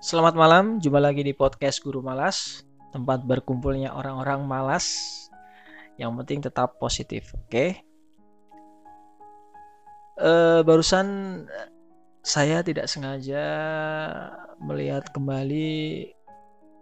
Selamat 0.00 0.32
malam, 0.32 0.80
jumpa 0.80 0.96
lagi 0.96 1.20
di 1.20 1.36
podcast 1.36 1.84
Guru 1.84 2.00
Malas, 2.00 2.64
tempat 2.88 3.20
berkumpulnya 3.20 3.92
orang-orang 3.92 4.48
malas. 4.48 4.88
Yang 6.00 6.24
penting 6.24 6.40
tetap 6.40 6.80
positif, 6.80 7.36
oke? 7.36 7.52
Okay? 7.52 7.70
Uh, 10.16 10.64
barusan 10.64 11.04
saya 12.24 12.64
tidak 12.64 12.88
sengaja 12.88 13.44
melihat 14.56 15.04
kembali 15.12 16.08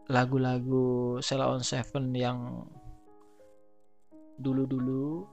lagu-lagu 0.06 1.18
Sela 1.18 1.50
on 1.50 1.66
Seven 1.66 2.14
yang 2.14 2.70
dulu-dulu. 4.38 5.26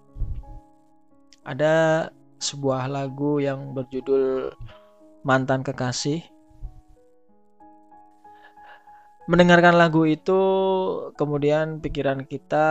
Ada 1.45 2.09
sebuah 2.41 2.89
lagu 2.89 3.37
yang 3.37 3.77
berjudul 3.77 4.57
Mantan 5.21 5.61
Kekasih 5.61 6.33
mendengarkan 9.25 9.73
lagu 9.73 10.05
itu 10.05 10.41
kemudian 11.17 11.81
pikiran 11.81 12.21
kita 12.25 12.67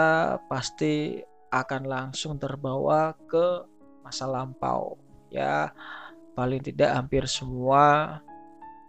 pasti 0.47 1.19
akan 1.51 1.83
langsung 1.87 2.39
terbawa 2.39 3.15
ke 3.27 3.67
masa 4.03 4.27
lampau 4.27 4.99
ya. 5.31 5.75
Paling 6.35 6.67
tidak 6.67 6.91
hampir 6.91 7.31
semua 7.31 8.19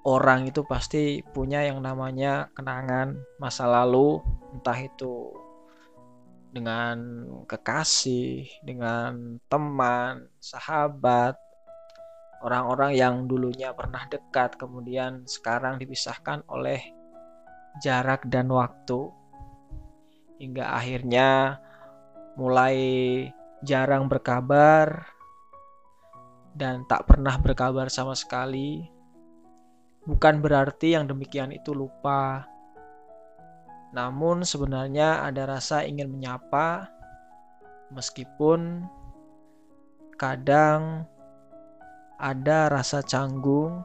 orang 0.06 0.50
itu 0.50 0.66
pasti 0.66 1.22
punya 1.34 1.62
yang 1.66 1.82
namanya 1.82 2.50
kenangan 2.58 3.18
masa 3.38 3.70
lalu 3.70 4.22
entah 4.54 4.78
itu 4.82 5.30
dengan 6.56 6.98
kekasih, 7.46 8.48
dengan 8.64 9.38
teman, 9.52 10.32
sahabat, 10.40 11.36
orang-orang 12.40 12.96
yang 12.96 13.28
dulunya 13.28 13.76
pernah 13.76 14.08
dekat 14.08 14.56
kemudian 14.56 15.28
sekarang 15.28 15.76
dipisahkan 15.82 16.48
oleh 16.48 16.95
jarak 17.84 18.28
dan 18.32 18.48
waktu 18.52 19.12
hingga 20.40 20.76
akhirnya 20.76 21.60
mulai 22.36 22.78
jarang 23.64 24.12
berkabar 24.12 25.08
dan 26.56 26.88
tak 26.88 27.08
pernah 27.08 27.36
berkabar 27.36 27.92
sama 27.92 28.16
sekali. 28.16 28.88
Bukan 30.06 30.40
berarti 30.40 30.96
yang 30.96 31.10
demikian 31.10 31.52
itu 31.52 31.76
lupa. 31.76 32.48
Namun 33.92 34.44
sebenarnya 34.46 35.24
ada 35.24 35.58
rasa 35.58 35.84
ingin 35.88 36.12
menyapa 36.12 36.88
meskipun 37.92 38.86
kadang 40.16 41.08
ada 42.20 42.72
rasa 42.72 43.04
canggung 43.04 43.84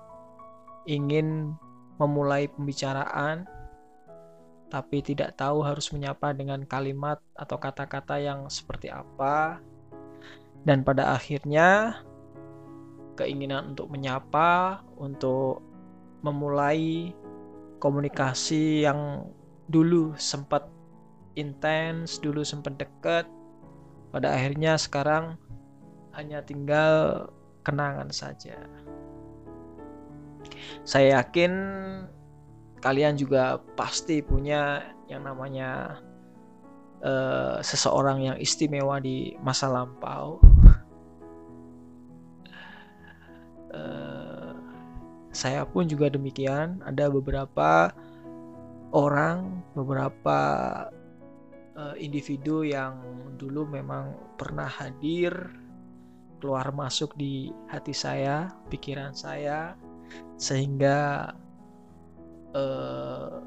ingin 0.87 1.55
memulai 1.99 2.47
pembicaraan 2.51 3.47
tapi 4.71 5.03
tidak 5.03 5.35
tahu 5.35 5.67
harus 5.67 5.91
menyapa 5.91 6.31
dengan 6.31 6.63
kalimat 6.63 7.19
atau 7.35 7.59
kata-kata 7.59 8.23
yang 8.23 8.47
seperti 8.47 8.87
apa. 8.89 9.59
Dan 10.63 10.87
pada 10.87 11.19
akhirnya 11.19 12.01
keinginan 13.19 13.75
untuk 13.75 13.91
menyapa, 13.91 14.81
untuk 14.95 15.61
memulai 16.23 17.11
komunikasi 17.83 18.87
yang 18.87 19.27
dulu 19.67 20.15
sempat 20.15 20.71
intens, 21.35 22.23
dulu 22.23 22.47
sempat 22.47 22.79
dekat, 22.79 23.27
pada 24.15 24.35
akhirnya 24.37 24.79
sekarang 24.79 25.35
hanya 26.15 26.43
tinggal 26.47 27.27
kenangan 27.67 28.11
saja. 28.11 28.59
Saya 30.83 31.23
yakin 31.23 31.53
kalian 32.81 33.17
juga 33.17 33.61
pasti 33.77 34.25
punya 34.25 34.81
yang 35.07 35.25
namanya 35.29 36.01
uh, 37.05 37.61
seseorang 37.61 38.25
yang 38.25 38.37
istimewa 38.41 39.01
di 39.01 39.37
masa 39.45 39.69
lampau. 39.69 40.41
Uh, 43.71 44.57
saya 45.31 45.63
pun 45.63 45.87
juga 45.87 46.11
demikian. 46.11 46.83
Ada 46.83 47.07
beberapa 47.13 47.95
orang, 48.91 49.63
beberapa 49.77 50.39
uh, 51.79 51.95
individu 52.01 52.67
yang 52.67 52.99
dulu 53.39 53.69
memang 53.69 54.17
pernah 54.35 54.67
hadir, 54.67 55.33
keluar 56.43 56.73
masuk 56.73 57.15
di 57.15 57.53
hati 57.69 57.95
saya, 57.95 58.51
pikiran 58.73 59.15
saya, 59.15 59.77
sehingga 60.41 61.31
uh, 62.55 63.41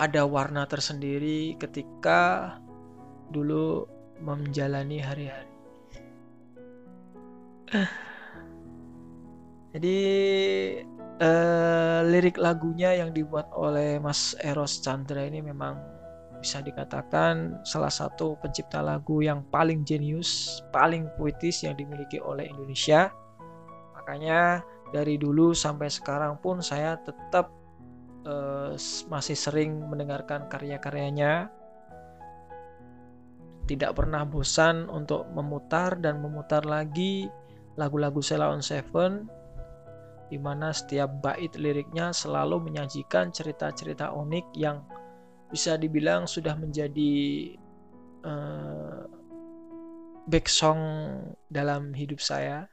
ada 0.00 0.22
warna 0.24 0.64
tersendiri 0.64 1.60
ketika 1.60 2.56
dulu 3.28 3.84
menjalani 4.20 4.98
hari-hari. 5.00 5.52
Jadi 9.76 9.98
uh, 11.22 12.00
lirik 12.08 12.40
lagunya 12.40 12.96
yang 12.96 13.14
dibuat 13.14 13.52
oleh 13.54 14.00
Mas 14.02 14.34
Eros 14.42 14.82
Chandra 14.82 15.22
ini 15.22 15.44
memang 15.44 15.78
bisa 16.40 16.64
dikatakan 16.64 17.60
salah 17.68 17.92
satu 17.92 18.40
pencipta 18.40 18.80
lagu 18.80 19.20
yang 19.20 19.44
paling 19.52 19.84
jenius, 19.84 20.64
paling 20.72 21.06
puitis 21.20 21.62
yang 21.62 21.76
dimiliki 21.76 22.16
oleh 22.18 22.48
Indonesia. 22.48 23.12
Makanya 24.10 24.66
dari 24.90 25.22
dulu 25.22 25.54
sampai 25.54 25.86
sekarang 25.86 26.42
pun 26.42 26.58
saya 26.58 26.98
tetap 26.98 27.54
uh, 28.26 28.74
masih 29.06 29.38
sering 29.38 29.86
mendengarkan 29.86 30.50
karya-karyanya. 30.50 31.46
Tidak 33.70 33.94
pernah 33.94 34.26
bosan 34.26 34.90
untuk 34.90 35.30
memutar 35.30 35.94
dan 36.02 36.18
memutar 36.18 36.66
lagi 36.66 37.30
lagu-lagu 37.78 38.18
Sheila 38.18 38.50
on 38.50 38.66
Seven 38.66 39.30
di 40.26 40.42
mana 40.42 40.74
setiap 40.74 41.22
bait 41.22 41.54
liriknya 41.54 42.10
selalu 42.10 42.66
menyajikan 42.66 43.30
cerita-cerita 43.30 44.10
unik 44.10 44.46
yang 44.58 44.82
bisa 45.54 45.78
dibilang 45.78 46.26
sudah 46.26 46.58
menjadi 46.58 47.14
uh, 48.26 49.06
back 50.26 50.50
song 50.50 50.82
dalam 51.46 51.94
hidup 51.94 52.18
saya 52.18 52.66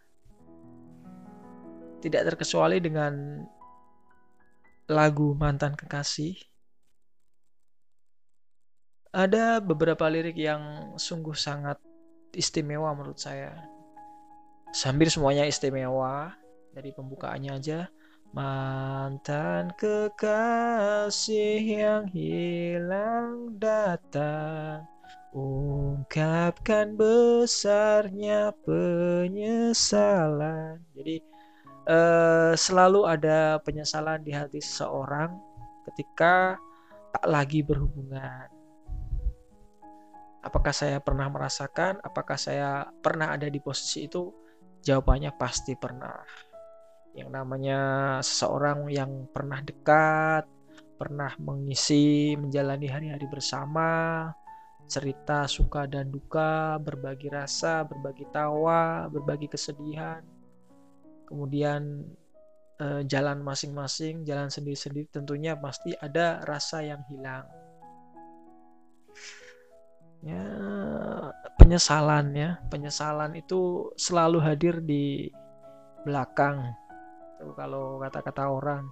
tidak 2.02 2.34
terkecuali 2.34 2.78
dengan 2.78 3.44
lagu 4.88 5.35
Mantan 5.35 5.75
Kekasih. 5.75 6.38
Ada 9.12 9.63
beberapa 9.63 10.06
lirik 10.12 10.38
yang 10.38 10.94
sungguh 11.00 11.34
sangat 11.34 11.81
istimewa 12.38 12.94
menurut 12.94 13.18
saya. 13.18 13.56
Sambil 14.75 15.09
semuanya 15.09 15.47
istimewa 15.47 16.38
dari 16.75 16.94
pembukaannya 16.94 17.52
aja. 17.57 17.90
Mantan 18.36 19.72
kekasih 19.80 21.63
yang 21.63 22.12
hilang 22.12 23.56
datang 23.56 24.84
Ungkapkan 25.31 27.00
besarnya 27.00 28.52
penyesalan 28.68 29.72
Jadi 30.91 31.24
uh, 31.88 32.53
selalu 32.53 33.08
ada 33.08 33.58
penyesalan 33.64 34.22
di 34.22 34.36
hati 34.36 34.59
seseorang 34.59 35.34
ketika 35.90 36.59
tak 37.16 37.25
lagi 37.25 37.64
berhubungan. 37.64 38.52
Apakah 40.44 40.72
saya 40.72 41.00
pernah 41.03 41.28
merasakan? 41.28 42.00
Apakah 42.03 42.38
saya 42.40 42.88
pernah 43.03 43.36
ada 43.36 43.48
di 43.48 43.59
posisi 43.59 44.08
itu? 44.08 44.31
Jawabannya 44.84 45.36
pasti 45.36 45.75
pernah. 45.75 46.24
Yang 47.18 47.30
namanya 47.34 47.80
seseorang 48.22 48.88
yang 48.94 49.28
pernah 49.34 49.60
dekat, 49.60 50.45
pernah 50.95 51.34
mengisi, 51.42 52.38
menjalani 52.38 52.88
hari-hari 52.88 53.28
bersama, 53.28 54.30
cerita 54.88 55.50
suka 55.50 55.84
dan 55.89 56.13
duka, 56.13 56.80
berbagi 56.80 57.28
rasa, 57.28 57.84
berbagi 57.84 58.24
tawa, 58.31 59.12
berbagi 59.12 59.51
kesedihan, 59.51 60.24
kemudian 61.27 62.07
eh, 62.79 63.01
jalan 63.06 63.44
masing-masing, 63.44 64.24
jalan 64.24 64.47
sendiri-sendiri, 64.47 65.12
tentunya 65.12 65.59
pasti 65.59 65.91
ada 66.00 66.41
rasa 66.47 66.81
yang 66.81 67.03
hilang. 67.12 67.45
Ya, 70.25 70.44
penyesalan 71.62 72.33
ya, 72.33 72.57
penyesalan 72.74 73.38
itu 73.38 73.94
selalu 74.00 74.41
hadir 74.41 74.81
di 74.81 75.29
belakang. 76.07 76.74
Itu 77.38 77.53
kalau 77.53 78.01
kata-kata 78.01 78.50
orang. 78.50 78.89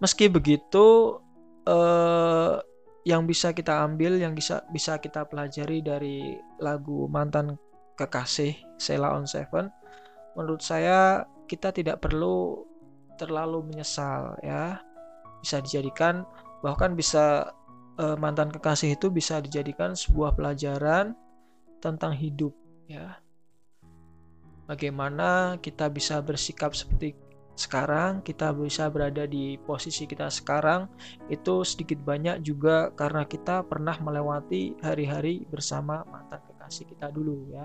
Meski 0.00 0.28
begitu, 0.32 1.18
eh, 1.68 2.56
yang 3.06 3.22
bisa 3.22 3.54
kita 3.54 3.86
ambil, 3.86 4.18
yang 4.18 4.34
bisa 4.34 4.66
bisa 4.74 4.98
kita 4.98 5.28
pelajari 5.30 5.78
dari 5.78 6.34
lagu 6.58 7.06
mantan 7.06 7.54
kekasih 7.96 8.54
Sheila 8.76 9.16
on 9.16 9.24
Seven 9.24 9.72
menurut 10.36 10.60
saya 10.60 11.24
kita 11.48 11.72
tidak 11.72 12.04
perlu 12.04 12.66
terlalu 13.16 13.72
menyesal 13.72 14.36
ya. 14.44 14.84
Bisa 15.40 15.64
dijadikan 15.64 16.28
bahkan 16.60 16.92
bisa 16.92 17.50
eh, 17.96 18.16
mantan 18.20 18.52
kekasih 18.52 18.94
itu 18.94 19.08
bisa 19.08 19.40
dijadikan 19.40 19.96
sebuah 19.96 20.36
pelajaran 20.36 21.16
tentang 21.80 22.12
hidup 22.12 22.52
ya. 22.86 23.16
Bagaimana 24.66 25.56
kita 25.62 25.88
bisa 25.88 26.18
bersikap 26.20 26.74
seperti 26.74 27.14
sekarang 27.56 28.20
kita 28.20 28.52
bisa 28.52 28.92
berada 28.92 29.24
di 29.24 29.56
posisi 29.64 30.04
kita 30.04 30.28
sekarang 30.28 30.92
itu 31.32 31.64
sedikit 31.64 31.96
banyak 32.04 32.44
juga 32.44 32.92
karena 32.92 33.24
kita 33.24 33.64
pernah 33.64 33.96
melewati 33.96 34.76
hari-hari 34.84 35.48
bersama 35.48 36.04
mantan 36.04 36.44
kekasih 36.52 36.84
kita 36.84 37.08
dulu 37.08 37.48
ya 37.48 37.64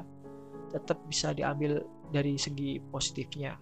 tetap 0.71 0.97
bisa 1.05 1.35
diambil 1.35 1.83
dari 2.09 2.39
segi 2.39 2.79
positifnya. 2.79 3.59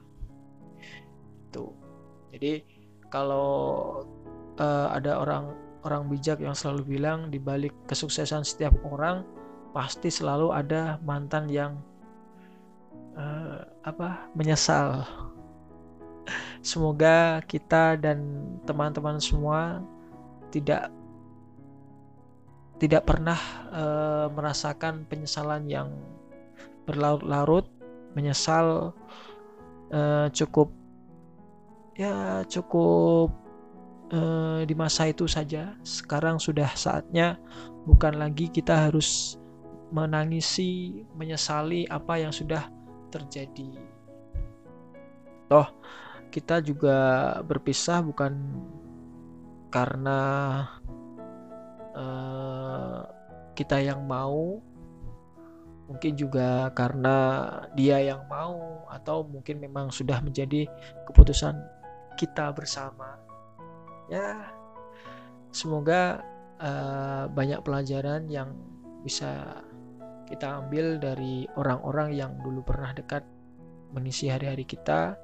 Itu 1.50 1.74
jadi 2.30 2.62
kalau 3.10 3.50
uh, 4.62 4.88
ada 4.94 5.18
orang 5.18 5.54
orang 5.82 6.12
bijak 6.12 6.44
yang 6.44 6.54
selalu 6.54 7.00
bilang 7.00 7.32
di 7.32 7.40
balik 7.42 7.74
kesuksesan 7.88 8.44
setiap 8.44 8.76
orang 8.86 9.24
pasti 9.72 10.10
selalu 10.10 10.54
ada 10.54 10.98
mantan 11.06 11.50
yang 11.50 11.78
uh, 13.18 13.66
apa 13.86 14.30
menyesal. 14.34 15.06
Semoga 16.62 17.42
kita 17.48 17.96
dan 17.98 18.46
teman-teman 18.68 19.18
semua 19.18 19.82
tidak 20.52 20.92
tidak 22.80 23.04
pernah 23.08 23.40
uh, 23.72 24.28
merasakan 24.32 25.04
penyesalan 25.08 25.68
yang 25.68 25.90
berlarut-larut, 26.90 27.70
menyesal 28.18 28.98
uh, 29.94 30.28
cukup 30.34 30.74
ya 31.94 32.42
cukup 32.50 33.30
uh, 34.10 34.66
di 34.66 34.74
masa 34.74 35.14
itu 35.14 35.30
saja. 35.30 35.78
Sekarang 35.86 36.42
sudah 36.42 36.74
saatnya 36.74 37.38
bukan 37.86 38.18
lagi 38.18 38.50
kita 38.50 38.90
harus 38.90 39.38
menangisi, 39.94 41.06
menyesali 41.14 41.86
apa 41.86 42.18
yang 42.18 42.34
sudah 42.34 42.66
terjadi. 43.14 43.70
Toh 45.50 45.70
kita 46.30 46.62
juga 46.62 46.98
berpisah 47.42 48.06
bukan 48.06 48.38
karena 49.74 50.20
uh, 51.98 53.02
kita 53.58 53.82
yang 53.82 54.06
mau 54.06 54.62
mungkin 55.90 56.14
juga 56.14 56.70
karena 56.78 57.50
dia 57.74 57.98
yang 57.98 58.30
mau 58.30 58.86
atau 58.94 59.26
mungkin 59.26 59.58
memang 59.58 59.90
sudah 59.90 60.22
menjadi 60.22 60.70
keputusan 61.10 61.58
kita 62.14 62.54
bersama. 62.54 63.18
Ya 64.06 64.54
semoga 65.50 66.22
uh, 66.62 67.26
banyak 67.34 67.66
pelajaran 67.66 68.30
yang 68.30 68.54
bisa 69.02 69.66
kita 70.30 70.62
ambil 70.62 71.02
dari 71.02 71.50
orang-orang 71.58 72.14
yang 72.14 72.32
dulu 72.46 72.62
pernah 72.62 72.94
dekat 72.94 73.26
mengisi 73.90 74.30
hari-hari 74.30 74.62
kita 74.62 75.18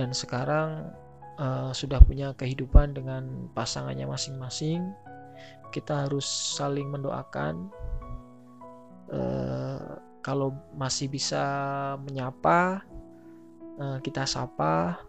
dan 0.00 0.16
sekarang 0.16 0.88
uh, 1.36 1.68
sudah 1.76 2.00
punya 2.00 2.32
kehidupan 2.40 2.96
dengan 2.96 3.52
pasangannya 3.52 4.08
masing-masing. 4.08 4.80
Kita 5.70 6.08
harus 6.08 6.24
saling 6.26 6.88
mendoakan 6.88 7.68
uh, 9.12 9.98
kalau 10.20 10.54
masih 10.76 11.10
bisa 11.10 11.42
menyapa 12.02 12.84
uh, 13.80 13.98
kita 14.02 14.24
sapa. 14.28 15.00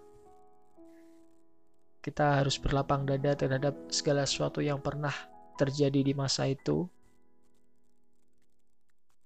Kita 2.01 2.41
harus 2.41 2.57
berlapang 2.57 3.05
dada 3.05 3.37
terhadap 3.37 3.77
segala 3.93 4.25
sesuatu 4.25 4.57
yang 4.57 4.81
pernah 4.81 5.13
terjadi 5.53 6.01
di 6.01 6.13
masa 6.17 6.49
itu. 6.49 6.89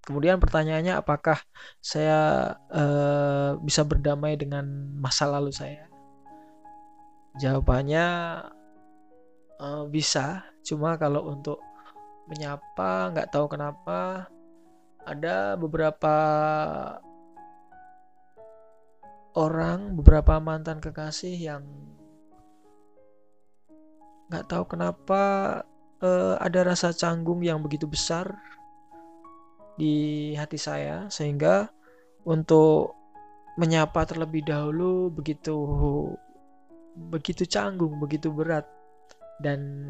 Kemudian 0.04 0.38
pertanyaannya 0.38 1.00
apakah 1.00 1.39
saya 1.80 2.51
uh, 2.69 3.57
bisa 3.63 3.81
berdamai 3.88 4.36
dengan 4.36 4.68
masa 5.00 5.25
lalu 5.25 5.56
saya? 5.56 5.88
Jawabannya 7.39 8.06
uh, 9.57 9.83
bisa, 9.88 10.45
cuma 10.68 11.00
kalau 11.00 11.31
untuk 11.31 11.57
menyapa 12.27 13.16
nggak 13.16 13.31
tahu 13.31 13.45
kenapa 13.50 14.30
ada 15.06 15.54
beberapa 15.54 16.16
orang, 19.38 19.94
beberapa 20.02 20.42
mantan 20.42 20.81
kekasih 20.81 21.38
yang 21.38 21.63
nggak 24.25 24.50
tahu 24.50 24.66
kenapa 24.66 25.22
uh, 26.02 26.36
ada 26.42 26.66
rasa 26.66 26.90
canggung 26.90 27.46
yang 27.46 27.62
begitu 27.62 27.86
besar 27.86 28.34
di 29.78 30.34
hati 30.34 30.57
saya 30.57 31.06
sehingga 31.13 31.69
untuk 32.25 32.98
menyapa 33.62 34.01
terlebih 34.10 34.42
dahulu 34.42 35.13
begitu 35.13 35.54
begitu 37.13 37.46
canggung, 37.46 38.01
begitu 38.01 38.34
berat 38.34 38.66
dan 39.44 39.86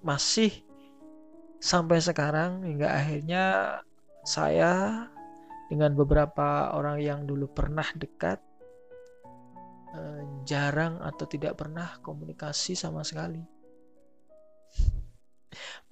masih 0.00 0.64
sampai 1.60 2.00
sekarang 2.00 2.64
hingga 2.64 2.88
akhirnya 2.90 3.44
saya 4.22 5.06
dengan 5.66 5.94
beberapa 5.96 6.74
orang 6.76 7.02
yang 7.02 7.20
dulu 7.24 7.48
pernah 7.50 7.86
dekat 7.96 8.38
eh, 9.94 10.22
jarang 10.46 11.00
atau 11.02 11.24
tidak 11.26 11.58
pernah 11.58 11.96
komunikasi 12.02 12.76
sama 12.78 13.02
sekali. 13.02 13.42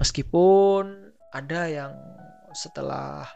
Meskipun 0.00 1.12
ada 1.31 1.69
yang 1.69 1.93
setelah 2.56 3.29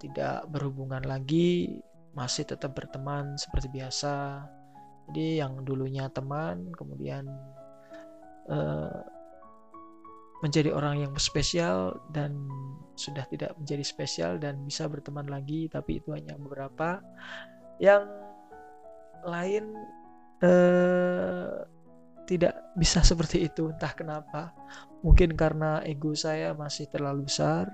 tidak 0.00 0.48
berhubungan 0.48 1.04
lagi 1.04 1.76
masih 2.16 2.48
tetap 2.48 2.74
berteman 2.74 3.36
seperti 3.36 3.68
biasa 3.70 4.42
jadi 5.12 5.44
yang 5.44 5.62
dulunya 5.62 6.08
teman 6.10 6.72
kemudian 6.74 7.28
uh, 8.48 9.04
menjadi 10.40 10.72
orang 10.72 11.04
yang 11.04 11.12
spesial 11.20 12.00
dan 12.12 12.48
sudah 12.96 13.24
tidak 13.28 13.56
menjadi 13.60 13.84
spesial 13.84 14.32
dan 14.40 14.60
bisa 14.64 14.88
berteman 14.88 15.28
lagi 15.28 15.68
tapi 15.68 16.00
itu 16.00 16.12
hanya 16.16 16.36
beberapa. 16.36 17.00
Yang 17.80 18.08
lain 19.24 19.64
uh, 20.44 21.64
tidak 22.24 22.54
bisa 22.76 23.04
seperti 23.04 23.48
itu 23.48 23.68
entah 23.68 23.92
kenapa. 23.92 24.52
Mungkin 25.04 25.36
karena 25.36 25.80
ego 25.84 26.12
saya 26.12 26.52
masih 26.56 26.88
terlalu 26.88 27.28
besar 27.28 27.68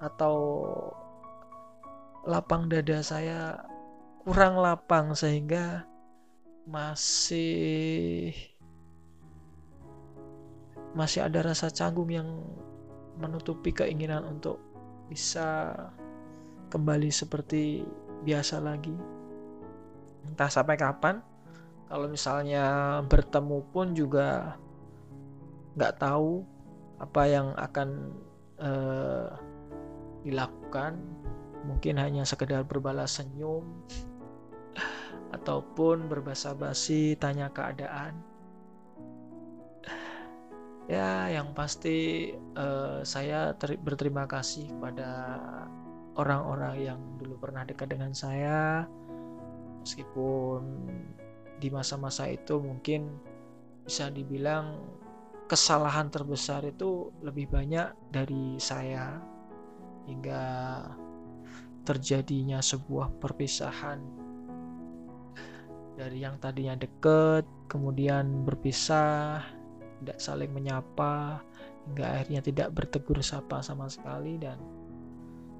atau 0.00 0.36
lapang 2.24 2.68
dada 2.68 3.04
saya 3.04 3.60
kurang 4.24 4.56
lapang 4.56 5.12
sehingga 5.12 5.84
masih 6.64 8.32
masih 10.94 11.26
ada 11.26 11.42
rasa 11.42 11.68
canggung 11.74 12.08
yang 12.08 12.26
menutupi 13.18 13.74
keinginan 13.74 14.22
untuk 14.26 14.58
bisa 15.10 15.74
kembali 16.70 17.10
seperti 17.10 17.82
biasa 18.22 18.62
lagi. 18.62 18.94
Entah 20.24 20.50
sampai 20.50 20.78
kapan 20.78 21.20
kalau 21.90 22.08
misalnya 22.08 22.98
bertemu 23.06 23.58
pun 23.70 23.92
juga 23.92 24.58
nggak 25.76 25.94
tahu 26.00 26.42
apa 27.02 27.22
yang 27.26 27.52
akan 27.58 27.88
uh, 28.62 29.28
dilakukan. 30.24 30.98
Mungkin 31.64 31.96
hanya 31.96 32.28
sekedar 32.28 32.60
berbalas 32.68 33.16
senyum 33.16 33.64
ataupun 35.36 36.06
berbahasa 36.12 36.52
basi 36.52 37.16
tanya 37.16 37.48
keadaan 37.48 38.33
ya 40.84 41.32
yang 41.32 41.56
pasti 41.56 42.30
uh, 42.56 43.00
saya 43.00 43.56
berterima 43.80 44.28
kasih 44.28 44.68
kepada 44.68 45.40
orang-orang 46.20 46.92
yang 46.92 47.00
dulu 47.18 47.40
pernah 47.40 47.64
dekat 47.64 47.92
dengan 47.92 48.12
saya. 48.12 48.84
Meskipun 49.84 50.60
di 51.60 51.68
masa-masa 51.68 52.28
itu 52.28 52.56
mungkin 52.56 53.20
bisa 53.84 54.08
dibilang 54.08 54.80
kesalahan 55.44 56.08
terbesar 56.08 56.64
itu 56.64 57.12
lebih 57.20 57.52
banyak 57.52 57.92
dari 58.08 58.56
saya. 58.56 59.20
Hingga 60.04 60.44
terjadinya 61.84 62.64
sebuah 62.64 63.20
perpisahan 63.20 64.24
dari 65.94 66.26
yang 66.26 66.40
tadinya 66.42 66.74
deket 66.74 67.46
kemudian 67.70 68.42
berpisah 68.42 69.44
tidak 70.02 70.18
saling 70.18 70.50
menyapa 70.50 71.42
hingga 71.84 72.04
akhirnya 72.16 72.40
tidak 72.40 72.68
bertegur 72.72 73.20
sapa 73.20 73.60
sama 73.60 73.86
sekali 73.92 74.40
dan 74.40 74.56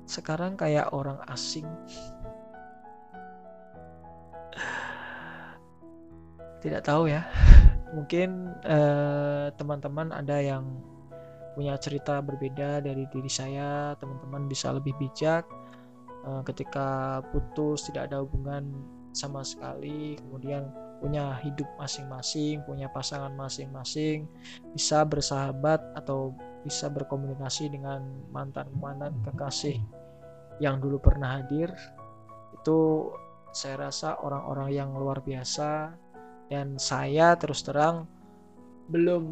sekarang 0.05 0.57
kayak 0.57 0.93
orang 0.93 1.21
asing. 1.29 1.65
Tidak 6.65 6.81
tahu 6.81 7.13
ya. 7.13 7.25
Mungkin 7.93 8.57
eh, 8.65 9.53
teman-teman 9.55 10.13
ada 10.17 10.41
yang 10.41 10.65
punya 11.55 11.77
cerita 11.77 12.25
berbeda 12.25 12.81
dari 12.81 13.05
diri 13.13 13.29
saya. 13.29 13.93
Teman-teman 14.01 14.49
bisa 14.49 14.73
lebih 14.73 14.97
bijak 14.97 15.45
eh, 16.25 16.43
ketika 16.49 17.21
putus 17.33 17.89
tidak 17.89 18.09
ada 18.13 18.25
hubungan 18.25 18.73
sama 19.13 19.45
sekali. 19.45 20.17
Kemudian 20.21 20.84
punya 21.03 21.37
hidup 21.43 21.67
masing-masing 21.77 22.63
punya 22.65 22.89
pasangan 22.89 23.33
masing-masing 23.35 24.27
bisa 24.73 25.03
bersahabat 25.05 25.83
atau 25.99 26.33
bisa 26.65 26.89
berkomunikasi 26.89 27.69
dengan 27.69 28.01
mantan-mantan 28.33 29.13
kekasih 29.21 29.79
yang 30.59 30.81
dulu 30.81 30.99
pernah 30.99 31.39
hadir. 31.39 31.71
Itu 32.57 33.11
saya 33.55 33.87
rasa 33.87 34.19
orang-orang 34.19 34.69
yang 34.75 34.91
luar 34.97 35.23
biasa 35.23 35.95
dan 36.51 36.81
saya 36.81 37.37
terus 37.39 37.63
terang 37.63 38.09
belum 38.91 39.25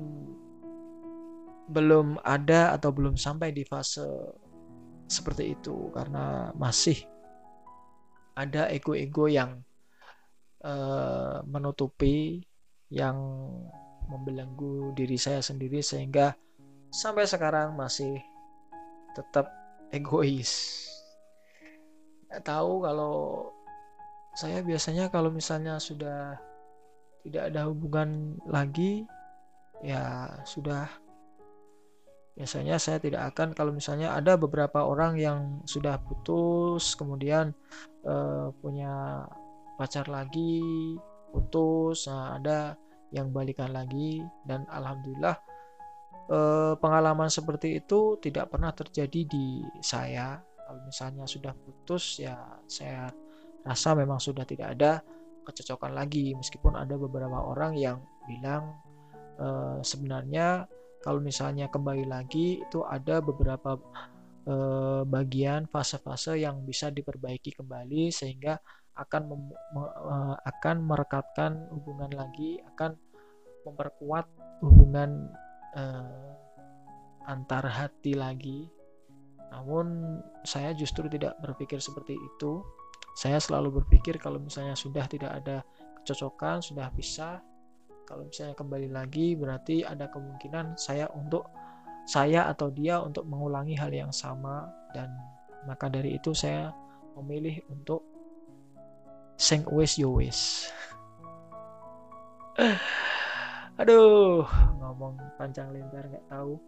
belum 1.72 2.20
ada 2.22 2.76
atau 2.76 2.92
belum 2.92 3.16
sampai 3.16 3.50
di 3.50 3.64
fase 3.64 4.04
seperti 5.08 5.56
itu 5.56 5.92
karena 5.92 6.52
masih 6.56 6.96
ada 8.32 8.68
ego-ego 8.72 9.28
yang 9.28 9.60
uh, 10.62 11.42
menutupi 11.46 12.42
yang 12.92 13.16
membelenggu 14.10 14.92
diri 14.92 15.16
saya 15.16 15.40
sendiri 15.40 15.80
sehingga 15.80 16.34
sampai 16.92 17.24
sekarang 17.24 17.72
masih 17.78 18.20
tetap 19.16 19.48
egois. 19.92 20.84
Nggak 22.28 22.44
tahu 22.44 22.72
kalau 22.84 23.14
saya 24.32 24.64
biasanya 24.64 25.12
kalau 25.12 25.28
misalnya 25.28 25.76
sudah 25.76 26.40
tidak 27.22 27.52
ada 27.52 27.68
hubungan 27.68 28.40
lagi 28.48 29.04
ya 29.84 30.30
sudah 30.42 30.88
biasanya 32.32 32.80
saya 32.80 32.96
tidak 32.96 33.34
akan 33.34 33.52
kalau 33.52 33.76
misalnya 33.76 34.16
ada 34.16 34.40
beberapa 34.40 34.88
orang 34.88 35.20
yang 35.20 35.60
sudah 35.68 36.00
putus 36.00 36.96
kemudian 36.96 37.52
uh, 38.08 38.48
punya 38.64 39.26
pacar 39.82 40.06
lagi 40.06 40.62
putus 41.34 42.06
nah 42.06 42.38
ada 42.38 42.78
yang 43.10 43.34
balikan 43.34 43.74
lagi 43.74 44.22
dan 44.46 44.62
alhamdulillah 44.70 45.34
uh, 46.30 46.74
pengalaman 46.78 47.28
seperti 47.32 47.82
itu 47.82 48.20
tidak 48.22 48.52
pernah 48.52 48.70
terjadi 48.70 49.26
di 49.26 49.64
saya. 49.82 50.38
Kalau 50.40 50.80
misalnya 50.88 51.24
sudah 51.28 51.52
putus 51.52 52.22
ya 52.22 52.38
saya 52.64 53.10
rasa 53.66 53.92
memang 53.92 54.16
sudah 54.16 54.46
tidak 54.46 54.78
ada 54.78 55.02
kecocokan 55.44 55.92
lagi. 55.96 56.32
Meskipun 56.36 56.78
ada 56.78 56.94
beberapa 56.94 57.36
orang 57.36 57.74
yang 57.74 57.98
bilang 58.24 58.78
uh, 59.36 59.82
sebenarnya 59.82 60.64
kalau 61.02 61.18
misalnya 61.18 61.66
kembali 61.66 62.06
lagi 62.06 62.62
itu 62.62 62.86
ada 62.86 63.18
beberapa 63.18 63.74
uh, 64.46 65.02
bagian 65.02 65.66
fase-fase 65.66 66.38
yang 66.38 66.62
bisa 66.62 66.94
diperbaiki 66.94 67.58
kembali 67.58 68.14
sehingga 68.14 68.56
akan 68.92 69.22
mem, 69.32 69.42
uh, 69.76 70.36
akan 70.44 70.76
merekatkan 70.84 71.68
hubungan 71.72 72.12
lagi 72.12 72.60
akan 72.76 72.92
memperkuat 73.64 74.26
hubungan 74.60 75.32
uh, 75.76 76.32
antar 77.26 77.64
hati 77.64 78.12
lagi. 78.12 78.68
Namun 79.52 80.18
saya 80.44 80.72
justru 80.72 81.06
tidak 81.12 81.36
berpikir 81.40 81.78
seperti 81.78 82.16
itu. 82.16 82.64
Saya 83.12 83.36
selalu 83.36 83.84
berpikir 83.84 84.16
kalau 84.16 84.40
misalnya 84.40 84.72
sudah 84.72 85.04
tidak 85.04 85.36
ada 85.44 85.60
kecocokan, 86.00 86.64
sudah 86.64 86.88
bisa, 86.96 87.44
kalau 88.08 88.24
misalnya 88.24 88.56
kembali 88.56 88.88
lagi 88.88 89.36
berarti 89.36 89.84
ada 89.84 90.08
kemungkinan 90.08 90.80
saya 90.80 91.06
untuk 91.12 91.48
saya 92.08 92.48
atau 92.50 92.72
dia 92.72 92.98
untuk 92.98 93.28
mengulangi 93.28 93.76
hal 93.76 93.92
yang 93.92 94.10
sama. 94.10 94.66
Dan 94.96 95.12
maka 95.68 95.92
dari 95.92 96.16
itu 96.16 96.32
saya 96.32 96.72
memilih 97.20 97.60
untuk 97.68 98.11
sing 99.36 99.64
wis 99.70 99.98
yo 99.98 100.16
wis. 100.16 100.68
Aduh, 103.80 104.44
ngomong 104.78 105.16
panjang 105.40 105.72
lebar 105.72 106.04
nggak 106.06 106.26
tahu. 106.28 106.60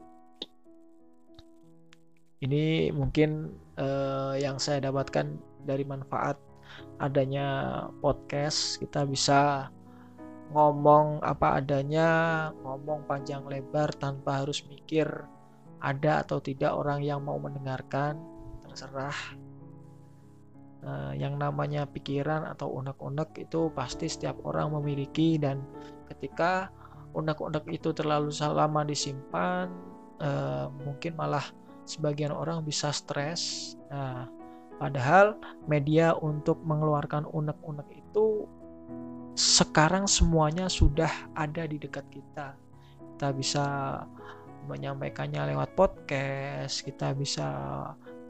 Ini 2.45 2.93
mungkin 2.93 3.53
uh, 3.81 4.37
yang 4.37 4.61
saya 4.61 4.89
dapatkan 4.91 5.37
dari 5.65 5.85
manfaat 5.85 6.37
adanya 7.01 7.47
podcast 8.03 8.79
kita 8.83 9.07
bisa 9.07 9.71
ngomong 10.53 11.25
apa 11.25 11.59
adanya 11.59 12.09
ngomong 12.63 13.09
panjang 13.09 13.43
lebar 13.49 13.91
tanpa 13.97 14.45
harus 14.45 14.63
mikir 14.69 15.09
ada 15.81 16.23
atau 16.23 16.39
tidak 16.39 16.73
orang 16.73 17.01
yang 17.03 17.25
mau 17.25 17.41
mendengarkan 17.41 18.21
terserah 18.65 19.17
uh, 20.85 21.13
yang 21.17 21.41
namanya 21.41 21.89
pikiran 21.89 22.47
atau 22.47 22.71
unek-unek 22.81 23.49
itu 23.49 23.73
pasti 23.75 24.07
setiap 24.07 24.39
orang 24.45 24.73
memiliki 24.77 25.41
dan 25.41 25.65
ketika 26.13 26.71
unek-unek 27.17 27.65
itu 27.73 27.91
terlalu 27.97 28.31
lama 28.31 28.87
disimpan 28.87 29.73
uh, 30.23 30.71
mungkin 30.85 31.17
malah 31.19 31.45
sebagian 31.85 32.33
orang 32.33 32.65
bisa 32.65 32.93
stres 32.93 33.75
nah 33.93 34.29
Padahal 34.75 35.39
media 35.71 36.19
untuk 36.19 36.59
mengeluarkan 36.67 37.31
unek-unek 37.31 37.89
itu 37.95 38.47
sekarang 39.35 40.11
semuanya 40.11 40.67
sudah 40.67 41.11
ada 41.39 41.67
di 41.67 41.79
dekat 41.79 42.07
kita. 42.11 42.59
Kita 43.15 43.29
bisa 43.31 43.67
menyampaikannya 44.67 45.55
lewat 45.55 45.79
podcast, 45.79 46.83
kita 46.83 47.15
bisa 47.15 47.47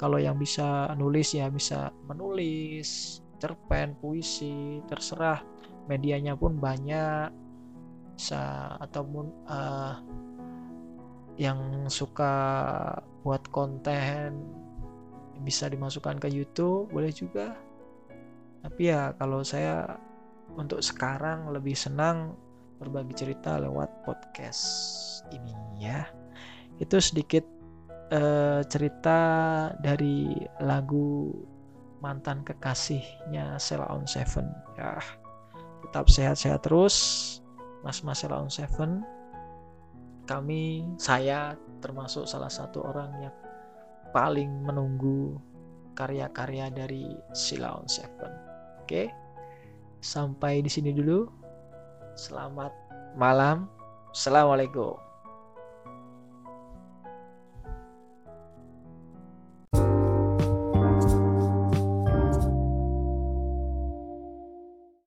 kalau 0.04 0.20
yang 0.20 0.36
bisa 0.36 0.92
nulis 1.00 1.32
ya 1.32 1.48
bisa 1.48 1.88
menulis, 2.04 3.24
cerpen, 3.40 3.96
puisi, 3.96 4.84
terserah. 4.84 5.40
Medianya 5.88 6.36
pun 6.36 6.60
banyak. 6.60 7.32
Bisa 8.12 8.76
ataupun 8.84 9.32
uh, 9.48 9.96
yang 11.40 11.88
suka 11.88 12.36
buat 13.24 13.48
konten 13.48 14.44
bisa 15.40 15.66
dimasukkan 15.72 16.20
ke 16.20 16.28
YouTube 16.30 16.92
boleh 16.94 17.10
juga 17.10 17.58
tapi 18.62 18.88
ya 18.88 19.12
kalau 19.18 19.42
saya 19.42 19.98
untuk 20.54 20.78
sekarang 20.78 21.50
lebih 21.50 21.74
senang 21.74 22.38
berbagi 22.78 23.18
cerita 23.18 23.58
lewat 23.58 24.06
podcast 24.06 24.62
ini 25.34 25.52
ya 25.82 26.06
itu 26.78 26.96
sedikit 27.02 27.42
uh, 28.12 28.60
cerita 28.66 29.20
dari 29.80 30.34
lagu 30.60 31.32
mantan 32.04 32.44
kekasihnya 32.44 33.56
Sela 33.56 33.88
on 33.88 34.04
Seven 34.04 34.44
ya 34.76 35.00
tetap 35.88 36.10
sehat-sehat 36.10 36.66
terus 36.66 36.96
Mas 37.80 38.04
Mas 38.04 38.20
Sela 38.20 38.40
on 38.40 38.52
Seven 38.52 39.04
kami 40.24 40.84
saya 40.96 41.56
termasuk 41.84 42.24
salah 42.24 42.48
satu 42.48 42.80
orang 42.80 43.12
yang 43.20 43.36
paling 44.16 44.48
menunggu 44.64 45.36
karya-karya 45.94 46.72
dari 46.72 47.12
Silaon 47.36 47.86
Seven. 47.86 48.32
Oke, 48.82 49.08
sampai 50.02 50.60
di 50.60 50.70
sini 50.70 50.96
dulu. 50.96 51.28
Selamat 52.14 52.70
malam. 53.18 53.66
Assalamualaikum. 54.14 55.13